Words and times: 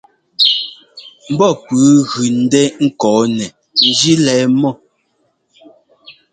Ḿbɔ́ 1.33 1.51
pʉ́ʉ 1.65 1.87
gʉ 2.09 2.23
ńdɛ́ 2.43 2.65
ŋkɔɔnɛ 2.85 3.45
njí 3.89 4.11
lɛɛ 4.25 4.43
mɔ́. 4.61 4.73